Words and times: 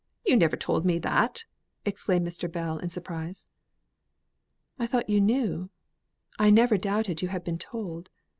you 0.25 0.35
never 0.35 0.55
told 0.55 0.83
me 0.83 0.97
that!" 0.97 1.45
exclaimed 1.85 2.25
Mr. 2.27 2.51
Bell 2.51 2.79
in 2.79 2.89
surprise. 2.89 3.45
"I 4.79 4.87
thought 4.87 5.11
you 5.11 5.21
knew. 5.21 5.69
I 6.39 6.49
never 6.49 6.75
doubted 6.75 7.21
you 7.21 7.27
had 7.27 7.43
been 7.43 7.59
told. 7.59 8.09